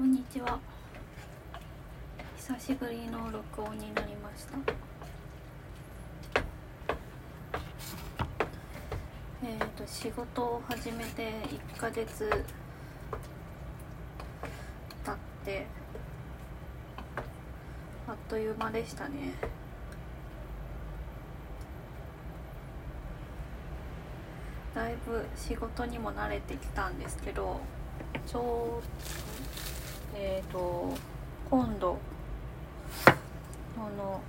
[0.00, 0.58] こんにちは。
[2.34, 4.56] 久しぶりの録音になりました。
[9.44, 11.32] えっ、ー、と仕事を始めて
[11.74, 12.30] 1ヶ月
[15.04, 15.66] 経って
[18.08, 19.34] あっという間でしたね。
[24.74, 27.60] だいぶ仕事にも慣れてきたんですけど
[28.26, 29.29] ちょう
[30.22, 30.92] え、ー、と
[31.50, 31.98] 今度
[33.78, 34.20] あの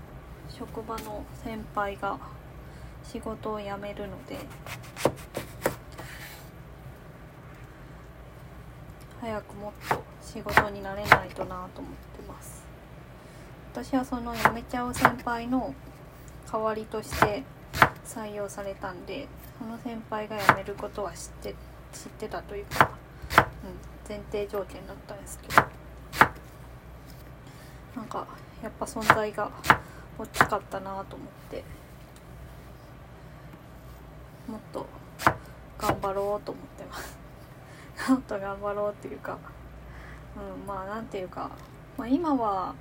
[0.49, 2.17] 職場の先輩が
[3.03, 4.37] 仕事を辞めるので
[9.19, 12.63] 早くもっと仕事になれないとなと思ってます。
[13.73, 15.75] 私はその辞めちゃう先輩の
[16.49, 17.43] 代わりとして
[18.05, 19.27] 採用されたんで
[19.59, 21.55] その先輩が辞めることは知って
[21.93, 22.91] 知ってたというか、
[23.35, 23.45] うん、
[24.09, 25.70] 前提条件だったんですけど。
[28.11, 28.27] か
[28.61, 29.49] やっぱ存在が
[30.17, 31.63] 大きかったなと思って。
[34.47, 34.85] もっと
[35.77, 37.17] 頑張ろうと思ってます。
[38.09, 39.37] もっと頑張ろうっていうか、
[40.35, 41.51] うん、まあなんていうか、
[41.97, 42.73] まあ、今は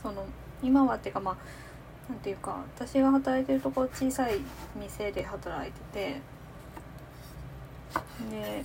[0.00, 0.24] その
[0.62, 1.36] 今はっていうかまあ
[2.08, 4.38] なんていうか私が働いてるとこ小さい
[4.76, 6.20] 店で働いてて
[8.30, 8.64] で、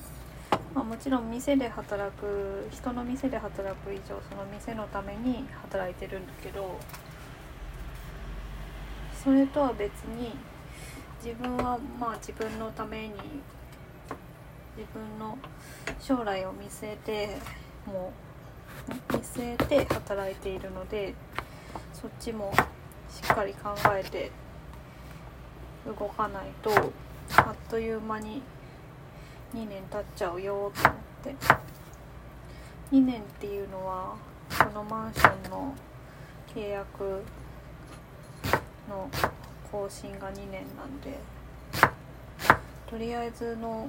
[0.73, 6.79] まあ、もちろん店で働く人の店で働く以上その店のために働いてるんだけど
[9.23, 10.33] それとは別に
[11.23, 13.13] 自分はまあ自分のために
[14.77, 15.37] 自分の
[15.99, 17.37] 将来を見据えて
[17.85, 18.13] も
[19.11, 21.13] う見据えて働いているので
[21.93, 22.53] そっちも
[23.09, 24.31] しっかり考えて
[25.85, 26.71] 動かないと
[27.35, 28.41] あっという間に
[29.53, 31.69] 2年経っちゃうよと思って。
[32.91, 34.15] 2年っていうのは
[34.57, 35.75] このマンションの
[36.55, 37.23] 契約
[38.89, 39.07] の
[39.71, 41.19] 更新が2年なんで
[42.89, 43.87] とりあえずの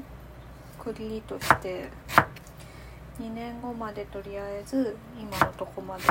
[0.78, 1.88] 区切りとして
[3.19, 6.04] 2年後までとりあえず今のとこまで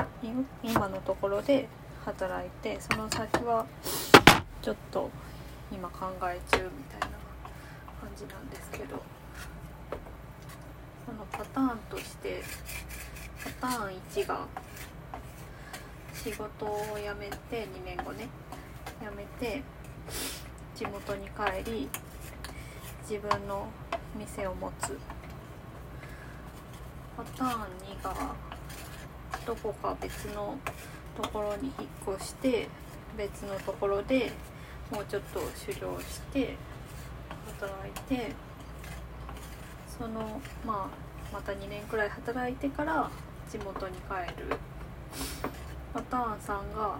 [0.63, 1.69] 今のところで
[2.03, 3.67] 働いてその先は
[4.63, 5.11] ちょっと
[5.71, 7.17] 今考え中みたいな
[8.01, 9.18] 感じなんですけど。
[11.39, 12.41] パターンとして
[13.61, 14.45] パターン1が
[16.13, 18.27] 仕事を辞めて2年後ね。
[18.99, 19.63] 辞めて
[20.75, 21.87] 地元に帰り
[23.09, 23.67] 自分の
[24.17, 24.97] 店を持つ。
[27.15, 27.61] パターン
[28.01, 28.35] 2が
[29.45, 30.57] どこか別の
[31.15, 32.67] ところに引っ越して
[33.17, 34.33] 別のところで
[34.91, 36.57] もうちょっと修行して
[37.57, 38.33] 働いて
[39.97, 43.09] そのまあまた2年くらい働いてから
[43.49, 44.57] 地元に帰る。
[45.93, 46.97] パターンさんが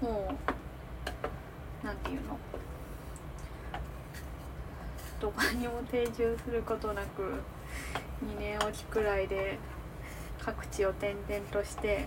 [0.00, 2.38] もう何て言うの？
[5.20, 7.22] どこにも定住することなく
[8.24, 9.58] 2年おきくらいで
[10.40, 12.06] 各地を転々として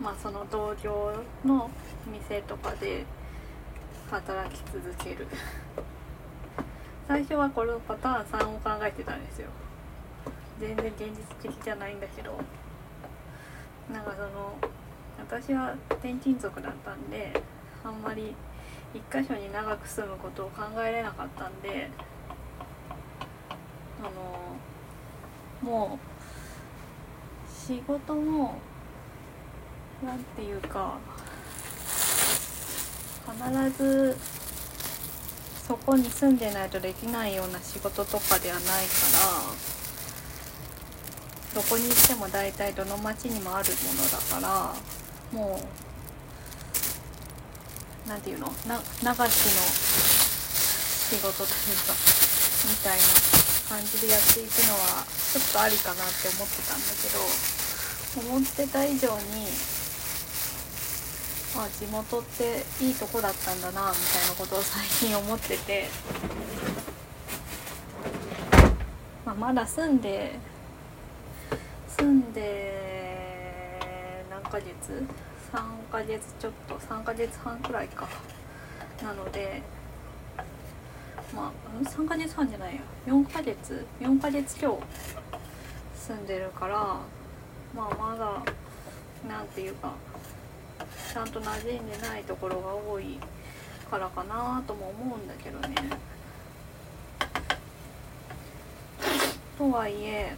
[0.00, 1.12] まあその同業
[1.44, 1.70] の
[2.06, 3.04] 店とかで
[4.10, 5.26] 働き続ける。
[7.08, 9.48] 最初はこのパターン3を考えてたんですよ。
[10.60, 12.32] 全然現実的じゃないんだけど
[13.92, 14.56] なんかその
[15.18, 17.32] 私は転勤族だったんで
[17.84, 18.34] あんまり
[18.94, 21.90] 一箇所に長く住むことを考えれなかったんで
[24.00, 24.04] あ
[25.64, 28.58] のもう仕事も
[30.04, 30.98] なんていうか
[33.26, 34.16] 必ず
[35.66, 38.72] そこに住んでないとできないような仕事とかではないか
[39.66, 39.75] ら
[41.56, 44.76] どこに行っても大体どの町にもあるものだから
[45.32, 45.64] もう
[48.06, 48.52] 何て言うの？
[48.68, 49.16] な流しの
[51.08, 51.96] 仕事というか
[52.68, 53.04] みたいな
[53.70, 57.24] 感じでやっていくのはちょっとありかなって思ってたんだけど
[58.36, 59.48] 思ってた以上に
[61.56, 65.88] あ、地元っていいとこだったんだなみたいなことを最近思ってて、
[69.24, 70.38] まあ、まだ住んで
[71.98, 73.80] 住んで
[74.30, 75.04] 何ヶ月
[75.52, 76.74] ？3ヶ月ちょっと。
[76.76, 78.08] 3ヶ月半くらいか。
[79.02, 79.62] なので
[81.34, 82.80] まあ3ヶ月半じゃないや。
[83.06, 84.78] 4ヶ月？4ヶ月今日
[85.94, 86.74] 住んでるから
[87.74, 88.42] まあまだ
[89.28, 89.92] なんていうか
[91.12, 93.18] ちゃんと馴染んでないところが多い
[93.90, 95.74] からかなとも思うんだけどね。
[99.56, 100.36] とはいえ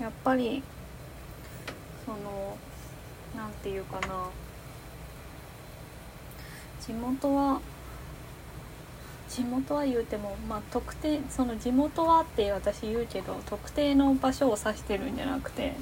[0.00, 0.62] やっぱり
[2.04, 2.56] その
[3.36, 4.30] なんていうかな。
[6.80, 7.60] 地元は
[9.28, 15.74] 地元は言うてもまあ特定その地元はって私言うけど特定の場所を指してるんじゃなくて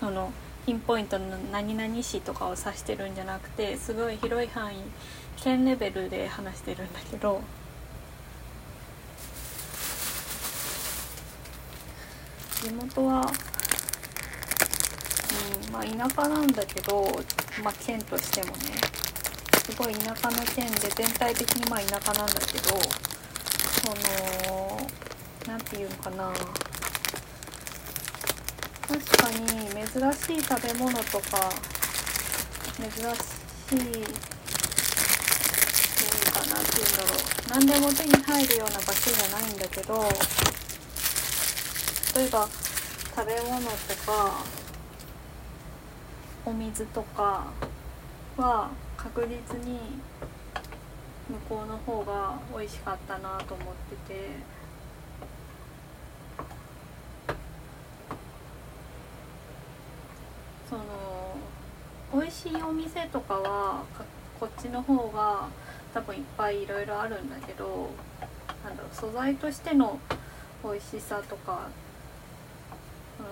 [0.00, 0.32] その
[0.64, 4.78] ピンポイントの何々市とかを指してるんじゃなくてすごい広い範囲
[5.36, 7.40] 県レベルで話してるんだけど
[12.66, 13.22] 地元は、う
[15.70, 15.90] ん、まあ田
[16.22, 17.08] 舎なんだけど、
[17.62, 18.64] まあ、県としてもね
[19.64, 22.70] すごい田舎の県で全体的にまあ田舎なんだけど
[23.84, 23.94] その
[25.46, 26.32] 何て言うのかな。
[28.88, 29.76] 確かに珍
[30.12, 31.50] しい食べ物とか
[32.76, 32.98] 珍しいど
[36.22, 37.16] うかなっていうんだろう。
[37.50, 40.08] 何でも手に入るような場所じゃないんだけど
[42.16, 42.48] 例えば
[43.14, 44.42] 食べ物とか
[46.46, 47.44] お水とか
[48.38, 49.78] は確実に
[51.28, 53.66] 向こうの方が美味しかったなと思っ
[54.06, 54.56] てて。
[60.70, 60.82] その
[62.12, 63.84] 美味しいお店とかは
[64.40, 65.48] こっちの方が
[65.94, 67.90] 多分いっぱいいろいろあるんだけど
[68.64, 70.00] なんだろう素材としての
[70.64, 71.68] 美味しさとか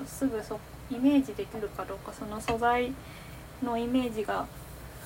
[0.00, 0.58] うん、すぐそ
[0.90, 2.92] イメージできるかどうかその素材
[3.62, 4.46] のイメージが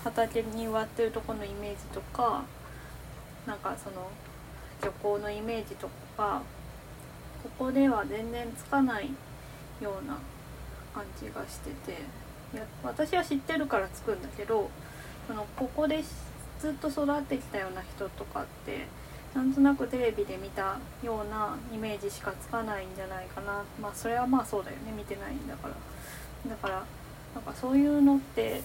[0.04, 2.44] 畑に植わってるとこのイメージとか
[3.46, 4.10] なんかその
[4.82, 6.42] 漁港のイメージとか
[7.42, 9.10] ここでは全然つかない
[9.80, 10.18] ような
[10.94, 12.02] 感じがしてて
[12.54, 14.70] いや私は知ってるからつくんだけど
[15.26, 16.02] そのここで
[16.60, 18.86] ずっと育ってきたような人とかって
[19.34, 23.62] なんとなくテレビで見たようなイメージしかつかないんじゃないかな。
[23.80, 24.92] まあそれはまあそうだよね。
[24.96, 25.74] 見てないんだから。
[26.50, 26.84] だから
[27.34, 28.62] なんかそういうのって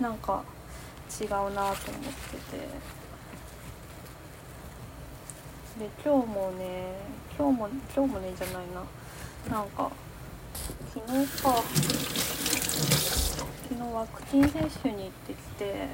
[0.00, 0.42] なんか
[1.20, 2.68] 違うなと思ってて。
[5.78, 6.94] で今日もね
[7.38, 8.66] 今日も今日もねじゃない
[9.50, 9.56] な。
[9.58, 9.90] なんか
[10.94, 11.62] 昨日か。
[13.68, 15.88] 昨日ワクチン接種に行ってきて。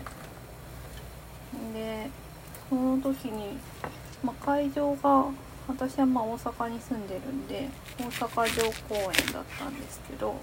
[1.72, 2.10] で
[2.96, 3.58] の時に、
[4.22, 5.26] まあ、会場が
[5.66, 7.68] 私はまあ大阪に住んでるんで
[7.98, 10.34] 大阪城公園だったんですけど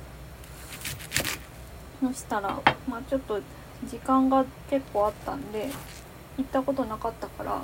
[2.02, 3.40] そしたら、まあ、ちょっと
[3.86, 5.70] 時間が結構あったんで
[6.38, 7.64] 行ったことなかったから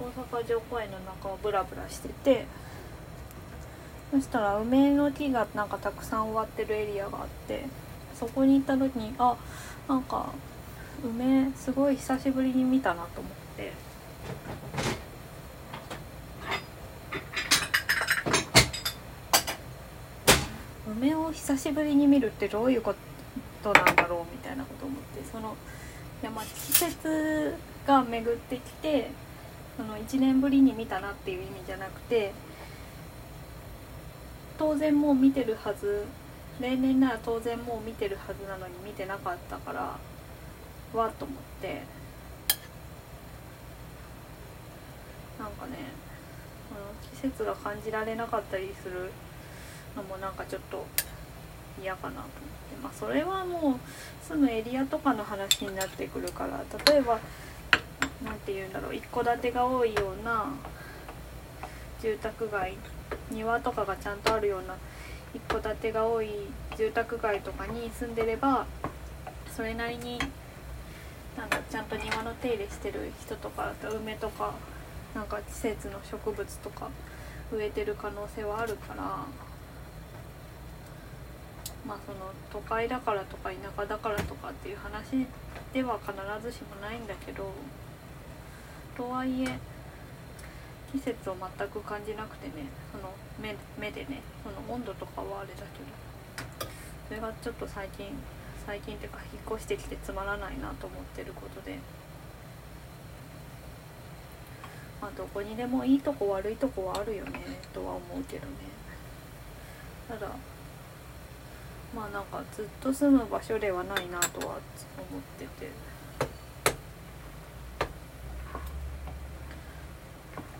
[0.00, 2.46] 大阪城公園の中をブラブラしてて
[4.10, 7.64] そしたら梅の木がなんかたくさん植わってるエリアがあって
[8.14, 9.36] そこに行った時にあ
[9.88, 10.26] なんか
[11.04, 13.45] 梅すごい久しぶりに見たなと思って。
[21.00, 22.94] 梅を久しぶりに見るってどういうこ
[23.62, 25.56] となんだろうみたいなこと思ってその
[26.22, 27.54] いやまあ季節
[27.86, 29.10] が巡ってきて
[29.76, 32.32] その1年ぶりに見たなっていう意味じゃなくて
[34.58, 36.06] 当然もう見てるはず
[36.60, 39.98] 例年なら当然もう見てるはずなのに見てなかったから
[40.94, 41.82] わっと思って。
[45.38, 45.78] なんかね
[46.68, 49.10] この季節が感じられなかったりする
[49.96, 50.86] のもなんかちょっと
[51.82, 52.36] 嫌かなと思って。
[52.82, 57.18] まあそれはもう住むエリアとかの話になってくるから例えば
[58.24, 60.52] 何て言うんだろう一戸建てが多いような
[62.00, 62.76] 住宅街
[63.30, 64.76] 庭とかがちゃんとあるような
[65.34, 66.30] 一戸建てが多い
[66.76, 68.66] 住宅街とかに住んでれば
[69.54, 70.18] それなりに
[71.36, 74.54] なんかちゃんと庭の手入れしてる人とか梅とか
[75.16, 76.90] なんか季節の植物とか
[77.50, 79.24] 植えてる可能性はあるから
[81.86, 85.26] まあその都会だからとか田舎だからとかっていう話
[85.72, 87.50] では必ずしもないんだけど
[88.94, 89.58] とはいえ
[90.92, 96.70] 季節を全く感じなくてねその目目でねその温度とかはあれだけど
[97.08, 98.08] それがちょっと最近
[98.66, 101.78] 最近っていうか引っ越してきてつまらないなと思ってることで
[105.06, 107.40] まあどこにでもいいとこ悪いとこはあるよね
[107.72, 108.52] とは思うけどね。
[110.08, 110.26] ただ
[111.94, 115.70] まあなんかずっと住む場所ではないなとは思ってて。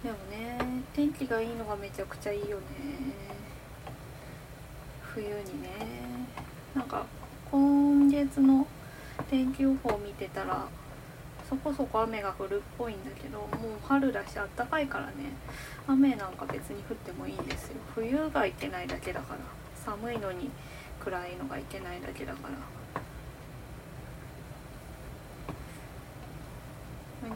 [0.04, 2.62] でもね天気がいいのがめちゃくちゃいいよね。
[5.02, 5.70] 冬にね。
[6.72, 7.04] なんか
[7.50, 8.64] 今月の
[9.28, 10.68] 天気予報を見てたら
[11.48, 13.48] そこそこ雨が降るっぽいんだけどもう
[13.86, 15.12] 春だしあったかいからね。
[15.86, 17.76] 雨なんか別に降ってもいいんですよ。
[17.94, 19.40] 冬がいけないだけだから。
[19.84, 20.50] 寒いのに
[20.98, 22.54] 暗いのがいけないだけだから。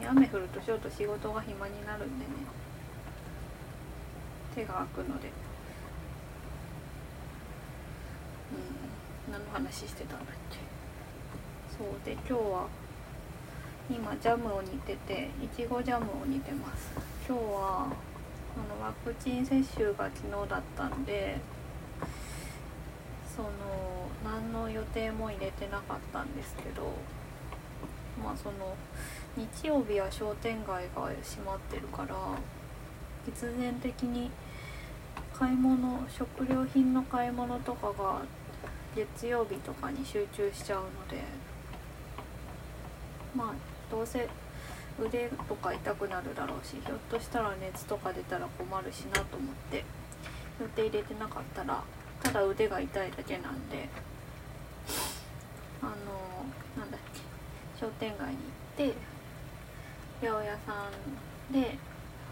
[0.09, 2.31] 雨降るとちょっと仕事が暇になるんでね。
[4.53, 5.31] 手が空くので。
[9.27, 9.31] うん。
[9.31, 10.57] 何の話してたんだっけ。
[11.77, 12.67] そうで今日は
[13.89, 16.91] 今ジャムを煮てていちごジャムを煮てます。
[17.27, 17.87] 今日は
[18.53, 21.37] あのワクチン接種が昨日だったんで
[23.35, 23.49] その
[24.25, 26.91] 何の予定も入れてなかったんですけど
[28.21, 28.75] まあその
[29.37, 32.15] 日曜日は商店街が閉まってるから
[33.25, 34.29] 必然的に
[35.33, 38.21] 買い物食料品の買い物とかが
[38.93, 41.23] 月曜日とかに集中しちゃうので
[43.33, 44.27] まあどうせ
[44.99, 49.83] 腕とか痛くなるだろうしひょっとしたら熱とか出たら困るしなと思って
[50.61, 51.83] 予定入れてなかったら
[52.23, 53.89] ただ腕が痛いだけなんで
[55.81, 55.91] あの
[56.77, 57.19] なんだっけ
[57.79, 58.93] 商店街に行って
[60.21, 60.89] 八百屋さ
[61.49, 61.77] んで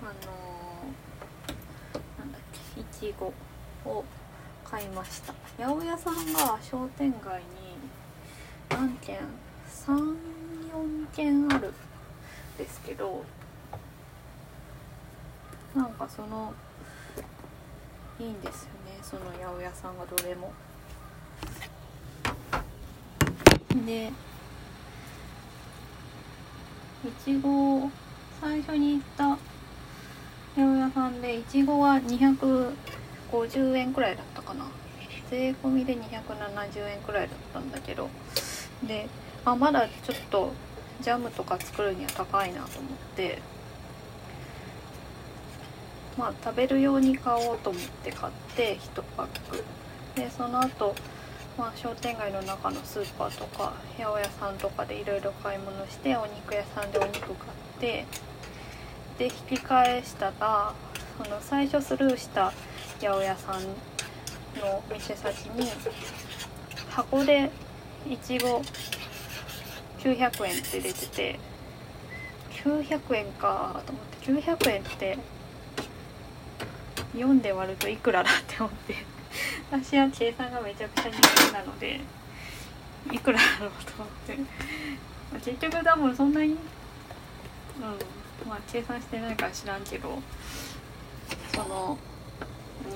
[0.02, 0.12] あの
[2.20, 2.42] なんだっ
[2.74, 3.34] けいちご
[3.90, 4.06] を
[4.64, 5.34] 買いました。
[5.58, 7.76] 八百屋さんが商店街に
[8.70, 9.18] 何軒？
[10.80, 11.74] 34軒あるん
[12.58, 13.24] ですけど
[15.76, 16.54] なんかその
[18.20, 19.00] いいんですよね。
[19.02, 20.52] その八百屋さんがどれも。
[23.86, 24.12] で
[27.06, 27.90] いちご
[28.42, 29.38] 最初に行った八
[30.58, 34.66] 百屋さんでいちごは250円くらいだったかな。
[35.30, 38.10] 税込みで270円くらいだったんだけど。
[38.84, 39.08] で
[39.46, 40.52] あまだちょっと
[41.02, 43.40] ジャムとか作るには高いなと思って
[46.18, 49.64] まあ食べるように買おうと思って買って1パック。
[50.16, 50.96] でその後
[51.60, 57.34] まあ、商店街の中のスーパーとか八百屋さんとかでいろいろ買い物してお肉屋さんでお肉買っ
[57.82, 58.06] て
[59.18, 60.74] で引き返したら
[61.22, 62.54] その最初スルーした
[63.02, 63.62] 八百屋さん
[64.62, 65.68] の店先に
[66.90, 67.52] 箱で
[68.10, 68.62] いちご
[70.00, 71.40] 900円って出てて。
[72.64, 74.52] 900円かと思って。
[74.52, 75.18] 900円って
[77.16, 78.96] 4で割るといくらだって思って。
[79.72, 82.02] 私は計算がめちゃくちゃ苦手なので
[83.12, 84.38] いくらだろうと思って。
[85.46, 86.58] 結局多分そんなにうん
[88.48, 90.20] まあ計算してないから知らんけど
[91.54, 91.98] その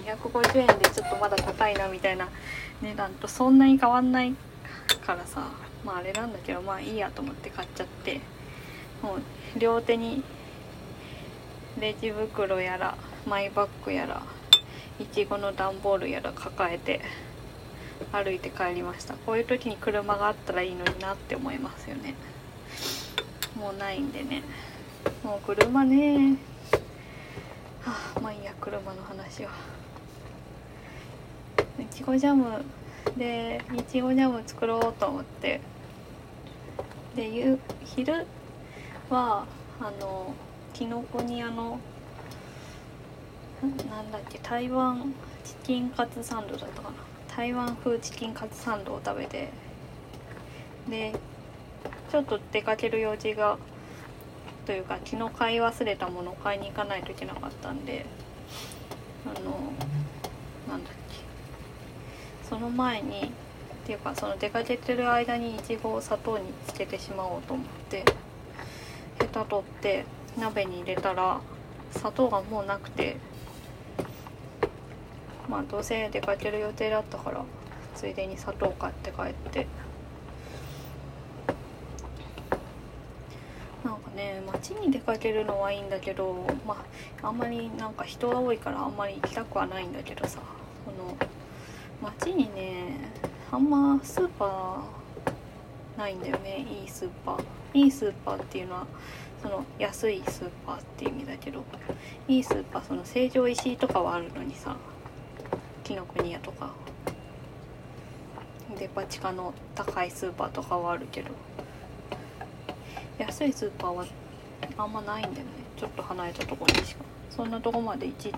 [0.04, 2.28] 250円でちょっとまだ高いなみたいな
[2.82, 4.34] 値段とそんなに変わんない
[5.06, 5.48] からさ。
[5.84, 8.22] まああれなんだけどまあいいやと思って買っちゃって
[9.02, 10.24] もう両手に
[11.80, 12.96] レジ袋やら
[13.28, 14.24] マイバッグやら
[15.00, 17.02] いちごの段ボールやら抱えて
[18.12, 19.14] 歩いて帰りました。
[19.16, 22.16] こういう時に車があったらいいのになって思いますよね。
[23.58, 24.44] もうないんでね。
[25.24, 26.38] もう車ね。
[27.82, 29.52] はあまあいいや車の話は。
[31.80, 32.64] いちごジャム
[33.18, 35.62] でいちごジャム作ろうと思って
[37.16, 38.26] で夕昼
[39.10, 39.46] は
[39.80, 40.34] あの
[40.74, 41.80] きのこ煮屋の
[43.62, 46.96] なんだっけ台湾チキンカツサンドだったかな。
[47.36, 49.50] 台湾風チキンカツサンドを食べて
[50.90, 51.14] で
[52.12, 53.58] ちょっと出かける用事が
[54.66, 58.06] というか昨日買い忘れたものを買いに行かないといけなかったんで
[59.26, 59.74] あの
[60.68, 61.18] なんだっけ。
[62.48, 63.32] その前に
[63.84, 68.06] っていうかその出かけてる間にいちごを砂糖につけてしまおうと思って
[69.20, 70.06] ヘタ取って
[70.40, 71.42] 鍋に入れたら
[71.92, 73.18] 砂糖がもうなくて
[75.50, 77.44] まあどうせ出かける予定だったから
[77.94, 79.68] ついでに砂糖買って帰って。
[83.84, 86.86] なんかね街に出かけるのはいいんだけどま
[87.22, 90.40] ああんまりなんか人が多いからあんまり行きたくはないんだけどさ
[90.86, 91.18] その
[92.02, 93.12] 街にね
[93.54, 97.44] あんまスーパーないんだよねいいスーパー。
[97.76, 98.88] いいスーパーっていうのは
[99.44, 101.64] その安いスーパーって意味だけど
[102.28, 104.76] いいスーパーその成城石井とかはあるのにさ
[105.84, 106.74] 紀ノ国屋とか。
[108.80, 111.30] デパ地下の高いスーパーとかはあるけど。
[113.20, 114.06] 安いスーパーは
[114.78, 115.44] あんまないんだよね。
[115.78, 117.04] ちょっと離れたところにしか。
[117.30, 118.38] そんなとこまでいちいち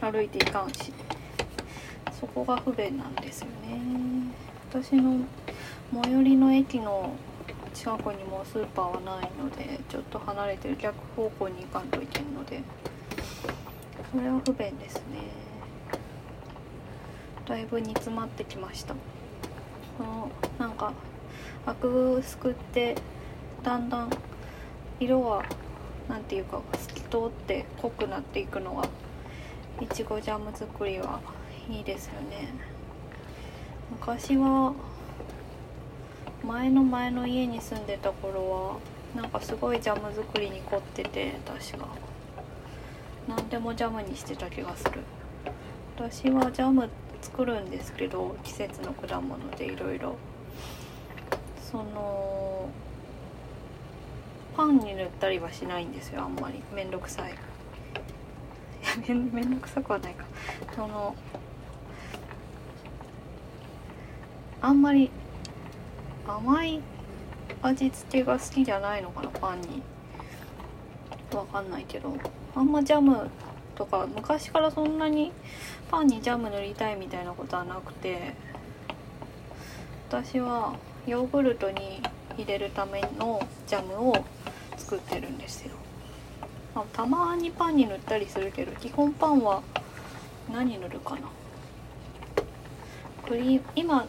[0.00, 0.92] 歩いていかんし。
[2.18, 4.23] そこが不便なんですよね。
[4.74, 5.20] 私の
[6.02, 7.14] 最寄りの駅の
[7.72, 12.60] 近くにもスーパーはないのでちょっと離れてる逆方向に行かんといけんので
[14.10, 15.30] それは不便ですね。
[17.46, 18.94] だいぶ煮詰まってきました。
[18.94, 20.92] このなんか
[21.66, 22.96] アクすくって
[23.62, 24.10] だんだん
[24.98, 25.44] 色が
[26.08, 28.88] なんていうか透き通って濃くなっていくのが
[29.80, 31.20] いちごジャム作りは
[31.70, 32.73] いいですよね。
[34.06, 34.74] 昔は
[36.46, 38.76] 前の前の家に住んでた頃は
[39.16, 41.88] なんかすごいジャム作りに凝ってて確か。
[43.26, 45.00] 何でもジャムにしてた気がする。
[45.96, 46.90] 私はジャム
[47.22, 50.16] 作るんですけど季節の果物でいろいろ。
[51.72, 52.68] その
[54.54, 56.62] パンに塗ったりはしないんですよあんまり。
[56.74, 57.32] めんどくさい。
[59.08, 60.26] めんめんどくさくはないか。
[60.76, 61.16] その
[64.64, 65.10] あんまり
[66.26, 66.80] 甘い
[67.60, 69.82] 味付けが好きじゃないのかなパンに。
[71.34, 72.16] わかんないけど。
[72.54, 73.28] あんまジャム
[73.74, 75.32] とか昔からそんなに
[75.90, 78.32] パンにジャム塗りたいみたいなことはなくて
[80.08, 82.00] 私はヨーグルトに
[82.38, 84.24] 入れるためのジャムを
[84.78, 85.74] 作ってるんですよ、
[86.74, 89.62] まあ、たまにパンに塗ったりするけど基本パンは
[90.50, 91.28] 何塗るかな。
[93.26, 94.06] クリーム今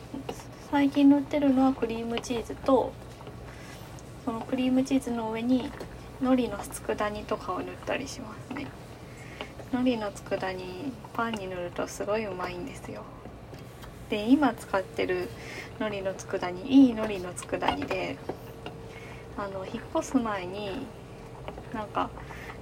[0.71, 2.91] 最近塗ってるのはクリームチーズと
[4.25, 5.69] そのクリームチーズの上に
[6.19, 8.67] 海苔の佃煮とかを塗ったりしますね。
[9.71, 13.03] 海苔の佃煮パンに塗るとすごいうまいんですよ。
[14.09, 15.29] で今使ってる
[15.79, 18.17] 海苔の佃煮いい海苔の佃煮で
[19.37, 20.87] あの引っ越す前に
[21.73, 22.09] なんか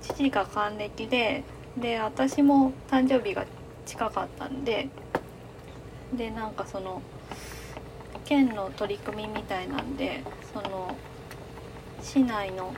[0.01, 1.43] 父が還暦で
[1.77, 3.45] で私も誕生日が
[3.85, 4.89] 近かったんで
[6.13, 7.01] でなんかその
[8.25, 10.95] 県の取り組みみたいなんでその
[12.01, 12.73] 市内の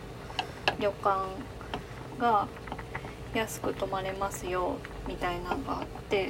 [0.80, 1.20] 旅館
[2.20, 2.48] が
[3.34, 6.30] 安く泊まれますよみたいなのがあって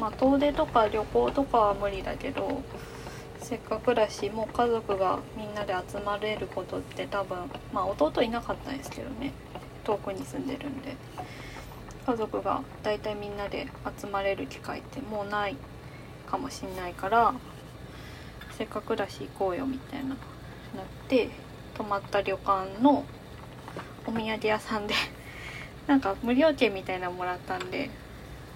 [0.00, 2.62] まあ遠出とか旅行とかは無理だけど
[3.40, 7.38] せっかくだしもう家族がみんなで集まれることって多分
[7.72, 9.32] まあ弟いなかったんですけどね
[9.84, 10.96] 遠くに住んでるんで。
[12.06, 13.66] 家族が大体みんなで
[13.98, 15.56] 集まれる機会ってもうない
[16.26, 17.34] かもしんないから
[18.56, 20.16] せっかくだし行こうよみたいななっ
[21.08, 21.28] て
[21.74, 23.04] 泊まった旅館の
[24.06, 24.94] お土産屋さんで
[25.86, 27.90] なんか無料券みたいなのもらったんで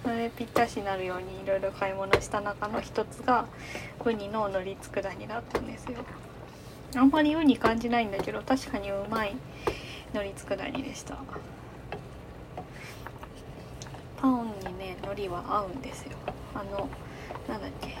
[0.03, 3.45] それぴったしになるようにいろいろ買い物した中の一つが
[4.05, 5.97] ウニの海苔佃煮だったんですよ。
[6.95, 9.35] あんまりウニ感じないんだけど確かにうまい
[10.13, 11.17] 海苔佃煮でした。
[14.17, 16.17] パンにね海苔は合うんですよ。
[16.55, 16.89] あの
[17.47, 17.97] なんだっけ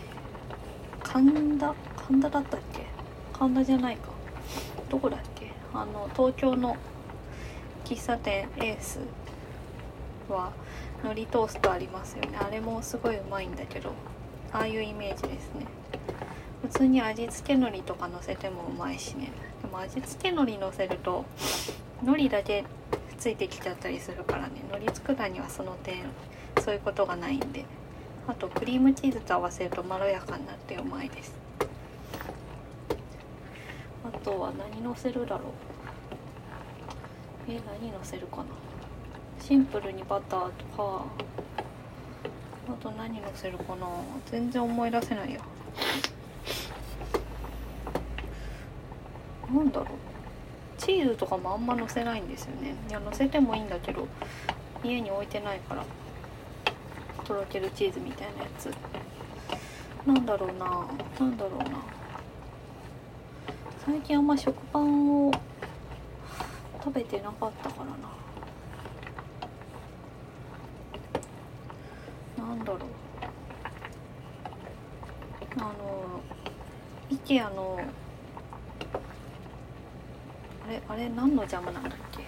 [1.03, 1.73] 神田
[2.09, 2.87] 神田だったっけ？
[3.33, 4.09] 神田じゃないか。
[4.89, 5.51] どこだっけ？
[5.75, 6.75] あの東京の
[7.85, 8.99] 喫茶店エース
[10.27, 10.51] は
[11.03, 12.39] 海苔トーストありますよね。
[12.41, 13.91] あれもすごいうまいんだけど
[14.51, 15.67] ああいうイメージですね。
[16.63, 19.31] 普通に味付け海苔とかのせてもうまいしね。
[19.61, 21.25] でも味付け海苔のせると
[22.01, 22.65] 海苔だけ
[23.19, 24.63] ついてきちゃったりするからね。
[24.73, 26.05] 海苔佃煮はその点
[26.59, 27.65] そういうことがないんで。
[28.27, 31.37] あとクリームチーズと合わせるとまろやかになってうまいです。
[34.29, 35.51] とは何のせるだろう？
[37.51, 38.43] え何のせるかな？
[39.39, 41.05] シンプルにバターとか。
[42.67, 43.87] あと何のせるかな？
[44.27, 45.39] 全然思い出せないや。
[49.51, 49.87] なんだろう？
[50.77, 52.75] チーズとかもあんまのせないんですよね。
[52.87, 54.07] いやのせてもいいんだけど
[54.83, 55.83] 家に置いてないから。
[57.25, 58.71] とろけるチーズみたいなやつ。
[60.05, 60.87] なんだろうな？
[61.19, 61.98] なんだろうな？
[63.89, 65.31] 最近あんま食パンを
[66.77, 67.85] 食べてなかったから
[72.43, 72.49] な。
[72.49, 72.79] なんだろう。
[75.57, 76.21] あの
[77.09, 77.79] IKEA の
[80.67, 82.23] あれあれ何のジャムなんだっけ？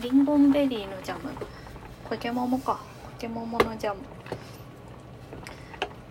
[0.00, 1.30] リンゴンベリーのジャム。
[2.08, 2.80] ポケモモか。
[3.04, 4.00] ポケモモのジャム。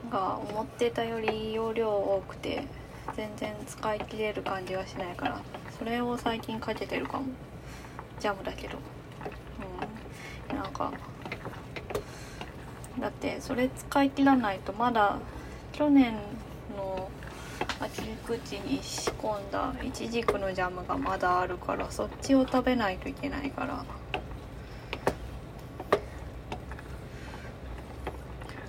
[0.09, 2.65] が思ってたより容量多くて
[3.15, 5.41] 全然使い切れる感じがしないから
[5.77, 7.25] それを最近かけてるかも。
[8.19, 8.77] ジャムだけど。
[10.49, 10.57] うん。
[10.57, 10.91] なんか
[12.99, 15.17] だってそれ使い切らないとまだ
[15.73, 16.13] 去年
[16.77, 17.09] の
[17.79, 23.83] 秋口に仕込んだいちじくのジャムがまだあるからそっちを食べないといけないから。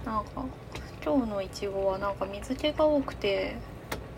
[0.04, 0.44] なんか
[1.06, 3.54] 今日のいちごはなんか水気が多くて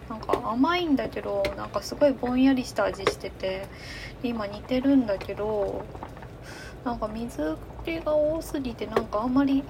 [0.08, 3.66] なんか甘いんだけどなんかすごいぼんやりした味してて
[4.22, 5.84] 今似てるんだけど
[6.86, 9.64] なんか水気が多すぎてなんかあんまり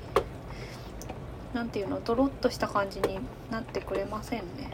[1.55, 3.19] なんていうのドロッとした感じに
[3.51, 4.71] なってくれませんね。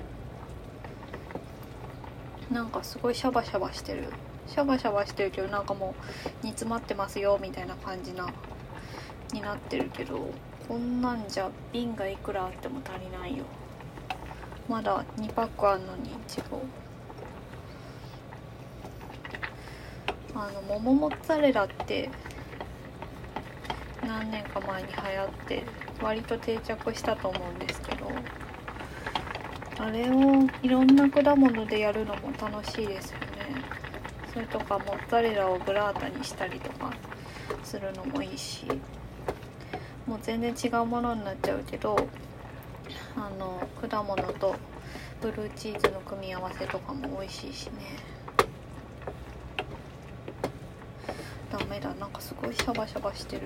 [2.51, 4.05] なんかすごいシャバシャバしてる。
[4.49, 5.95] シャバシャバしてるけどなんかも
[6.43, 8.29] う煮詰まってますよみたいな感じな
[9.33, 10.29] になってるけど。
[10.67, 13.45] こんなんじゃ瓶がいくらあっても足りないよ。
[14.67, 16.63] まだ2パックあんのにいちご
[20.35, 22.09] あの桃モッツァレラって
[24.07, 25.65] 何年か前に流行って
[26.03, 28.11] 割と定着したと思うんですけど
[29.79, 33.27] あれをいろんな果物でやるのも楽しいですよね。
[34.33, 36.91] それとかモッツァレラをブラータにしたりとか
[37.63, 38.67] するのもいいし。
[40.25, 41.95] 全然違うものになっちゃうけど
[43.15, 44.57] あの果物と
[45.21, 47.73] ブルーチーズの組み合わせとかも美味しいしね。
[51.53, 51.93] ダメだ。
[51.95, 53.43] なんかすごいシャバシャバしてる。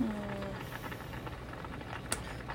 [0.00, 0.08] うん。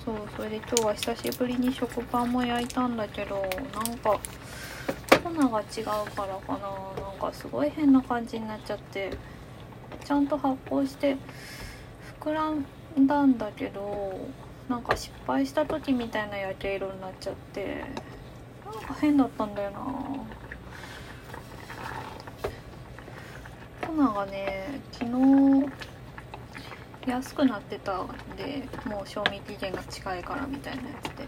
[0.04, 3.42] そうそれで今日は久しぶりに食パンも焼いたんだけど
[3.74, 4.20] なんか
[5.24, 6.70] 粉が違うからかな。
[7.02, 9.12] なんかすごい変な感じになっちゃって
[10.04, 11.16] ちゃんと発酵して
[12.24, 12.66] 膨らん
[13.06, 14.18] だんだけど
[14.70, 17.84] なんか失敗した時みたいな焼け色になっちゃって
[18.64, 19.80] なんか変だったんだよな。
[23.86, 25.12] 粉がね昨日
[27.06, 28.08] 安くなってたん
[28.38, 31.28] でもう賞味期限が近いからみたいなやつで。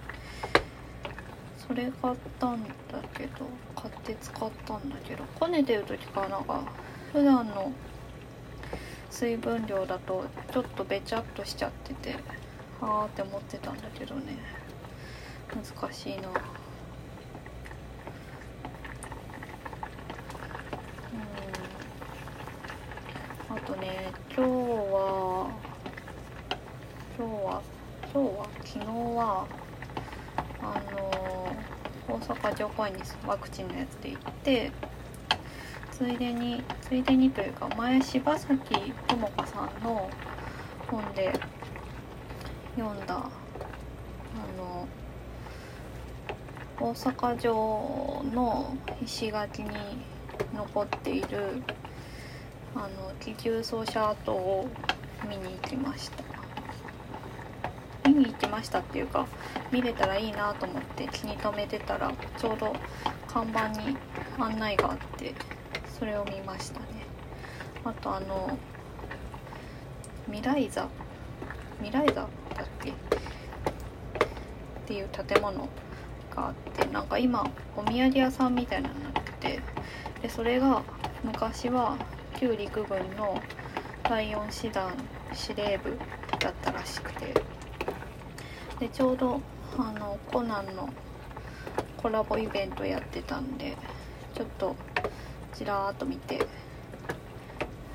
[1.67, 2.69] それ買ったんだ
[3.15, 6.62] けど買って使ったんだけどこねてる時からなんか
[7.12, 7.71] 普段の
[9.15, 12.17] 水分量だとちょっとべちゃっとしちゃってて
[12.82, 14.38] はあって思ってたんだけどね。
[15.56, 16.28] 難しいな。
[16.28, 16.32] う
[23.54, 23.56] ん。
[23.56, 25.49] あとね今日は
[27.17, 27.62] 今日は
[28.13, 29.47] 今日は昨日は
[30.62, 31.56] あの
[32.10, 34.73] 大阪城公園にワクチンのやつで行って
[35.97, 38.53] ついでについでにというか前柴咲
[39.08, 40.10] 友香さんの
[40.89, 41.31] 本で
[42.75, 43.29] 読んだあ
[44.58, 44.86] の
[46.77, 49.69] 大阪城の石垣に
[50.53, 51.63] 残っている
[52.75, 52.89] あの
[53.21, 54.67] 気球奏者跡を
[55.29, 58.10] 見に行きました。
[58.10, 59.25] 見に行きましたっていうか
[59.71, 62.75] 見れたらいいなと思って気に留めてたらちょうど
[63.29, 63.95] 看板に
[64.38, 65.55] 案内があって。
[65.97, 66.86] それを見ましたね。
[67.86, 68.58] あとあの
[70.25, 70.88] 未来座
[71.81, 72.27] 未来座だっ
[72.84, 72.89] け？
[72.89, 72.93] っ
[74.88, 75.69] ていう建物
[76.36, 79.60] があってなんか今お土産屋さんみたいなのになってて
[80.21, 80.84] でそれが
[81.23, 81.97] 昔は
[82.38, 83.41] 旧陸軍の
[84.03, 84.93] 第4師団
[85.34, 85.97] 司令部
[86.39, 87.34] だったらしくて
[88.79, 89.41] でちょうど
[89.77, 90.89] あのコナンの
[91.97, 93.75] コラボイベントやってたんで
[94.36, 94.75] ちょっと
[95.56, 96.46] ちらーっと見て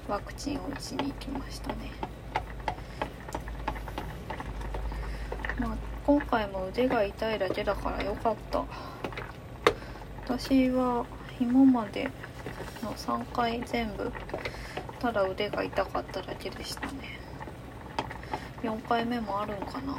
[0.08, 1.92] ワクチンを打ちに行きましたね、
[5.58, 8.64] まあ、今回も腕が痛いだけだからよかった。
[10.24, 11.04] 私は
[11.40, 12.08] 今まで
[12.82, 14.10] の3回全部
[14.98, 17.18] ただ腕が痛かっただけでしたね。
[18.62, 19.96] 4回目もあるんかな。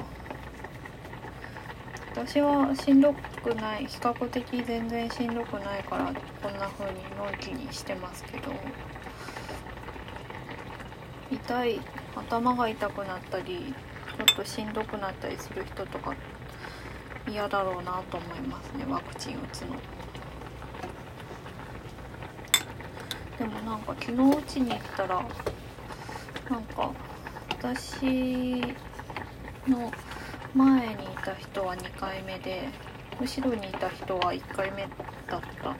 [2.16, 8.52] 私はしんどくくない比較的全然しんどくないからこんな風にのんきにしてますけど。
[11.32, 11.80] 痛い
[12.14, 13.74] 頭が痛くなったり
[14.18, 16.14] ちょっとしんどくなったりする人とか
[17.28, 19.68] 嫌だろうなと思いますねワクチン打つの。
[23.38, 25.26] でもなんか昨日うちに行ったら
[26.50, 26.92] なんか
[27.50, 28.62] 私
[29.68, 29.92] の
[30.54, 32.68] 前にいた人は2回目で
[33.22, 34.90] 後ろにいた人は1回目だっ
[35.30, 35.76] たっ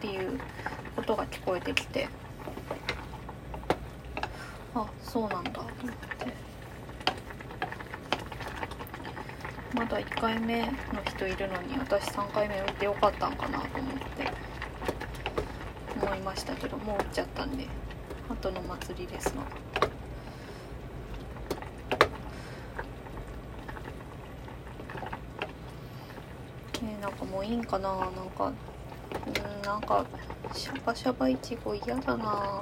[0.00, 0.40] ていう
[0.96, 2.08] ことが聞こえてきて
[4.74, 6.32] あそうなんだと思って
[9.74, 10.72] まだ1回目の
[11.06, 14.32] 人いるのに私3回目打ってよかったんかなと思って
[16.00, 17.66] 思いましたけどもう打っちゃったんで
[18.30, 19.44] 後の祭りですわ。
[27.37, 27.88] もういいんかな？
[27.96, 30.04] なんかうんなんか
[30.52, 32.60] シャバシャバいちご嫌だな。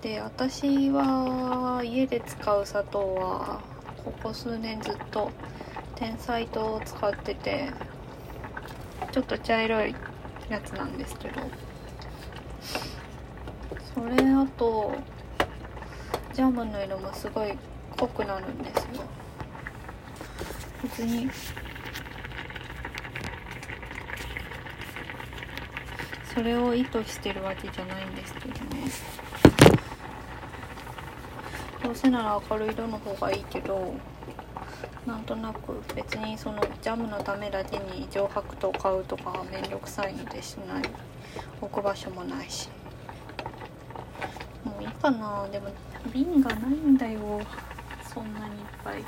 [0.00, 3.60] で私は家で使う砂糖は
[4.04, 5.32] ここ数年ずっと
[5.96, 7.68] 天才糖を使ってて
[9.10, 9.94] ちょっと茶色い
[10.48, 11.40] やつなんですけど。
[13.92, 14.94] それあと
[16.32, 17.58] ジャムの色もすごい
[17.96, 19.02] 濃くなるんですよ。
[20.84, 21.28] 別に
[26.38, 28.88] それを意図してるわけじゃないんですけどね。
[31.82, 33.92] どうせなら明るい色の方がいいけど
[35.04, 40.82] なんとなく別にそのジャムのためだけに上白糖買うとかはめんどくさいのでしない。
[41.60, 42.68] 置く場所もないし。
[44.62, 45.48] もういいかな。
[45.48, 45.70] でも
[46.14, 47.40] 瓶がないんだよ。
[48.14, 48.50] そんなにいっ
[48.84, 49.02] ぱい。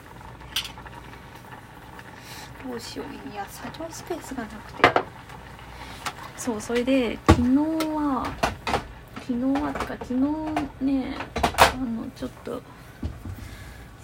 [2.68, 3.32] どうしよう。
[3.32, 5.09] いや作業スペースがなくて。
[6.40, 7.48] そうそれで昨日
[7.94, 8.24] は
[9.16, 10.14] 昨日はとか昨日
[10.82, 12.62] ねあのちょっと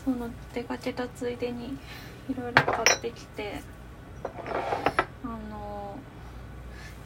[0.05, 1.79] その出かけたついでに
[2.29, 3.63] いろいろ買ってきて
[4.23, 5.97] あの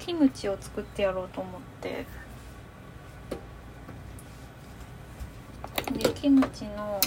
[0.01, 2.07] キムチを作ってやろうと思って。
[5.93, 7.01] でキムチの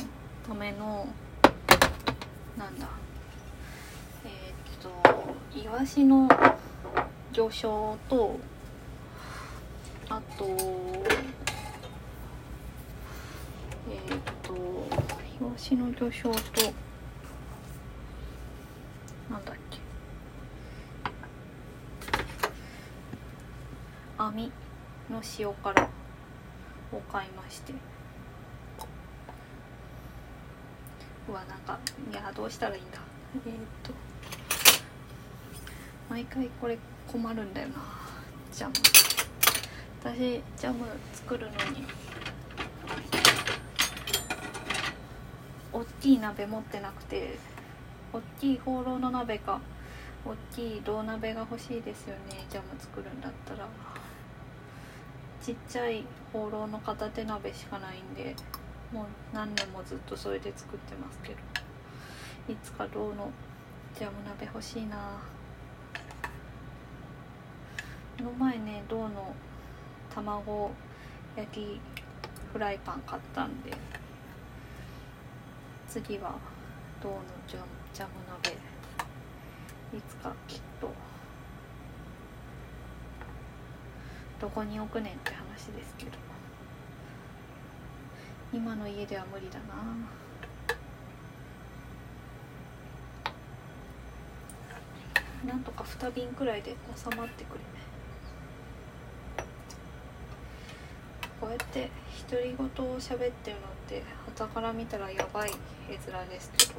[0.47, 1.07] ための
[2.57, 2.87] なんだ
[4.25, 4.91] えー、っ
[5.53, 6.27] とイワシの
[7.33, 8.39] 魚醤と
[10.07, 10.45] あと
[13.89, 16.73] えー、とイワシの魚醤と
[19.31, 19.79] なんだっけ。
[24.17, 24.51] 網
[25.09, 25.89] の塩辛
[26.91, 27.73] を買いまして。
[31.27, 31.79] うわなんか
[32.11, 32.99] いやどうしたらいいんだ。
[33.47, 34.12] えー、っと。
[36.13, 36.77] 毎回これ
[37.11, 37.73] 困るんだよな。
[38.51, 38.73] ジャム。
[39.99, 41.87] 私ジャム作るのに
[45.71, 47.39] 大きい鍋持ってなくて
[48.13, 49.59] 大きいホーローの鍋か
[50.23, 53.67] 大きい銅鍋が欲しいですよねジャム作るんだったら。
[55.41, 58.35] ちっちゃいホーローの片手鍋しかないんで
[58.91, 62.53] もう何年もずっとそれで作ってますけど。
[62.53, 63.31] いつか銅の
[63.97, 65.17] ジャム鍋欲しいな。
[68.23, 69.35] の前ね銅の
[70.13, 70.71] 卵
[71.35, 71.81] 焼き
[72.53, 73.71] フライパン買ったんで
[75.89, 76.35] 次は
[77.01, 78.57] 銅のジャムジャム鍋
[79.97, 80.89] いつかきっと
[84.39, 86.11] どこに置くねんって話ですけど
[88.53, 89.63] 今の家では無理だな。
[95.45, 97.72] なんとか2瓶くらいで収まってくれ
[101.43, 101.91] こうやって
[102.31, 104.01] 独り言を喋ってるのって
[104.37, 105.51] 傍から見たらやばい
[105.89, 106.75] 絵面ですけど。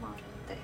[0.00, 0.60] まあいいんだよ。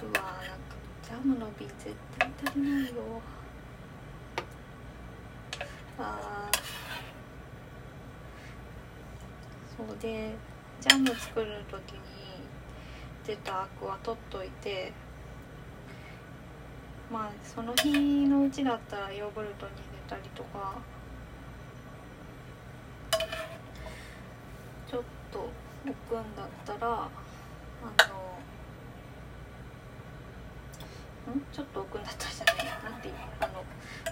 [0.00, 3.20] うわーなんかジャムの瓶絶対足りないよ。
[5.98, 6.58] あー。
[9.76, 10.36] そうで
[10.86, 11.98] ジャム作る時に
[13.26, 14.92] 出たアクは取っといて
[17.10, 20.74] まあその日のうちだったらヨーグルトに入れたりとか
[24.86, 25.48] ちょっと
[25.86, 27.08] 置くんだったらあ
[31.30, 31.40] のん？
[31.50, 33.64] ちょっと置くんだったらじゃないなんていうあの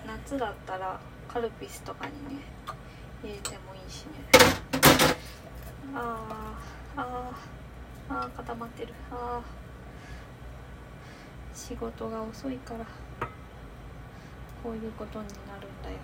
[0.07, 2.43] 夏だったらカルピスとかにね
[3.23, 4.62] 入れてもいいしね。
[5.95, 8.95] あーあーあ固まってる。
[9.11, 9.63] あー。
[11.55, 12.85] 仕事が遅いから
[14.63, 15.97] こういうことになるんだよ。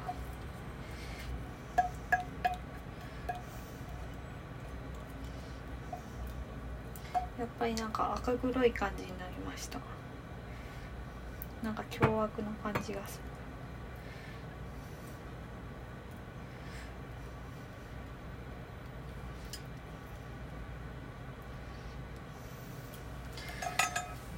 [7.38, 9.78] やっぱりなんか赤黒い感じになりました。
[11.62, 13.20] なんか凶悪な感じがす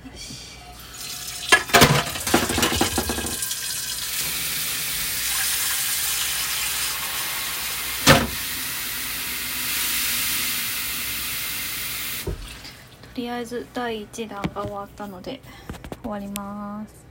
[0.05, 0.59] るよし
[13.03, 15.43] とりあえず第1弾が終わったので
[16.03, 17.10] 終わります。